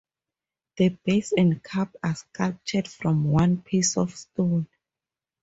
[0.77, 4.67] The base and cup are sculpted from one piece of stone.